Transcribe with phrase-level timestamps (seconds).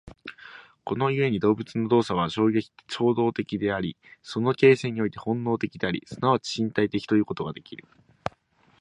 [0.83, 2.49] この故に動物の動作は衝
[3.13, 7.85] 動的であり、その形成において本能的であり、即ち身体的ということができる。